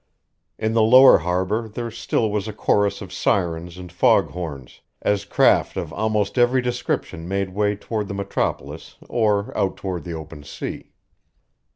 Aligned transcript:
In 0.57 0.73
the 0.73 0.81
lower 0.81 1.19
harbor 1.19 1.67
there 1.69 1.91
still 1.91 2.31
was 2.31 2.47
a 2.47 2.53
chorus 2.53 3.01
of 3.03 3.13
sirens 3.13 3.77
and 3.77 3.91
foghorns, 3.91 4.81
as 5.03 5.25
craft 5.25 5.77
of 5.77 5.93
almost 5.93 6.39
every 6.39 6.59
description 6.59 7.27
made 7.27 7.51
way 7.51 7.75
toward 7.75 8.07
the 8.07 8.15
metropolis 8.15 8.95
or 9.07 9.55
out 9.55 9.77
toward 9.77 10.03
the 10.03 10.15
open 10.15 10.41
sea. 10.43 10.93